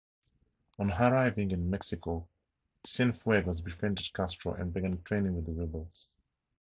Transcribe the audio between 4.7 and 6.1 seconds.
began training with the rebels.